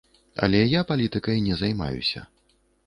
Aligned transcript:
Але 0.47 0.61
я 0.61 0.81
палітыкай 0.93 1.37
не 1.51 1.61
займаюся. 1.61 2.29